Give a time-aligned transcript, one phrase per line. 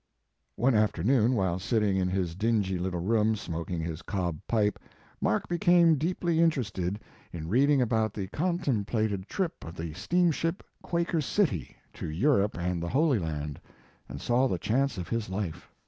[0.55, 4.79] One afternoon while sitting in his dingy little room, smoking his cob pipe,
[5.21, 6.99] Mark became deeply interested
[7.31, 12.09] in reading Mark Twain about the contemplated trip of the steam ship Quaker City" to
[12.09, 13.61] Europe and the Holy L,and,
[14.09, 15.69] and saw the chance of his life.